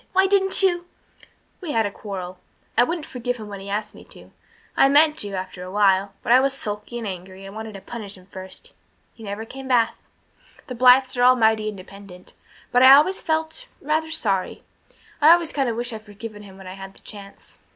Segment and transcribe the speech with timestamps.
[0.13, 0.87] why didn't you"
[1.61, 2.39] "We had a quarrel.
[2.75, 4.31] I wouldn't forgive him when he asked me to.
[4.75, 7.81] I meant to, after awhile but I was sulky and angry and I wanted to
[7.81, 8.73] punish him first.
[9.13, 9.93] He never came back
[10.65, 12.33] the Blythes were all mighty independent.
[12.71, 14.63] But I always felt rather sorry.
[15.21, 17.59] I've always kind of wished I'd forgiven him when I had the chance."